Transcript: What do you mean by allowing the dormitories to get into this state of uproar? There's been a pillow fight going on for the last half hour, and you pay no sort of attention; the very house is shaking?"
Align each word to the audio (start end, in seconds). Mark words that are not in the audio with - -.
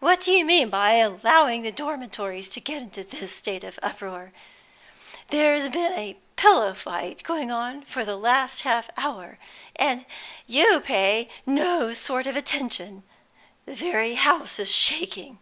What 0.00 0.22
do 0.22 0.30
you 0.30 0.46
mean 0.46 0.70
by 0.70 0.92
allowing 0.92 1.60
the 1.60 1.70
dormitories 1.70 2.48
to 2.52 2.60
get 2.60 2.80
into 2.80 3.04
this 3.04 3.36
state 3.36 3.62
of 3.62 3.78
uproar? 3.82 4.32
There's 5.28 5.68
been 5.68 5.92
a 5.92 6.16
pillow 6.36 6.72
fight 6.72 7.22
going 7.24 7.50
on 7.52 7.82
for 7.82 8.02
the 8.02 8.16
last 8.16 8.62
half 8.62 8.88
hour, 8.96 9.38
and 9.78 10.06
you 10.46 10.80
pay 10.80 11.28
no 11.44 11.92
sort 11.92 12.26
of 12.26 12.36
attention; 12.36 13.02
the 13.66 13.74
very 13.74 14.14
house 14.14 14.58
is 14.58 14.74
shaking?" 14.74 15.40